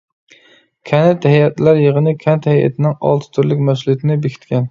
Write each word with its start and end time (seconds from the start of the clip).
كەنت 0.91 1.27
ھەيئەتلەر 1.31 1.81
يىغىنى 1.83 2.15
كەنت 2.25 2.49
ھەيئىتىنىڭ 2.51 2.97
ئالتە 3.09 3.31
تۈرلۈك 3.37 3.65
مەسئۇلىيىتىنى 3.71 4.19
بېكىتكەن. 4.25 4.59